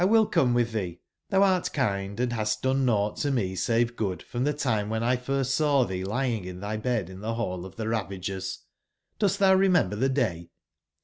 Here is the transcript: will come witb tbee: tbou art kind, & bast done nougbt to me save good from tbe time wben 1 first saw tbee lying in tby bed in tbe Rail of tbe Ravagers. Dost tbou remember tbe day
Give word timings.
will 0.03 0.25
come 0.25 0.55
witb 0.55 0.71
tbee: 0.71 0.99
tbou 1.31 1.41
art 1.43 1.71
kind, 1.73 2.27
& 2.29 2.29
bast 2.29 2.63
done 2.63 2.83
nougbt 2.87 3.21
to 3.21 3.29
me 3.29 3.53
save 3.53 3.95
good 3.95 4.23
from 4.23 4.45
tbe 4.45 4.57
time 4.59 4.89
wben 4.89 5.01
1 5.01 5.17
first 5.19 5.53
saw 5.53 5.85
tbee 5.85 6.03
lying 6.03 6.43
in 6.43 6.59
tby 6.59 6.81
bed 6.81 7.07
in 7.07 7.19
tbe 7.21 7.37
Rail 7.37 7.63
of 7.67 7.75
tbe 7.75 7.87
Ravagers. 7.87 8.63
Dost 9.19 9.39
tbou 9.39 9.55
remember 9.59 9.95
tbe 9.95 10.11
day 10.15 10.49